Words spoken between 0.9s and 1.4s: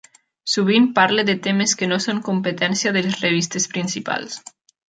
parla de